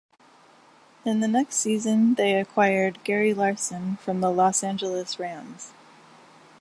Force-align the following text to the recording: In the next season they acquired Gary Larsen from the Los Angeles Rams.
In 1.05 1.19
the 1.19 1.27
next 1.27 1.57
season 1.57 2.15
they 2.15 2.33
acquired 2.33 3.03
Gary 3.03 3.35
Larsen 3.35 3.97
from 3.97 4.19
the 4.19 4.31
Los 4.31 4.63
Angeles 4.63 5.19
Rams. 5.19 5.73